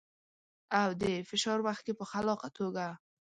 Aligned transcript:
او 0.81 0.89
د 1.01 1.03
فشار 1.29 1.59
وخت 1.67 1.81
کې 1.85 1.93
په 1.99 2.05
خلاقه 2.11 2.47
توګه. 2.57 2.85